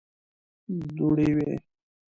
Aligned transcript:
دوړې 0.95 1.29
وې. 1.37 1.51